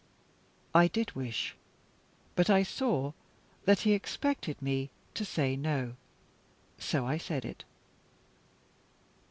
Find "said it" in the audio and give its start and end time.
7.19-7.63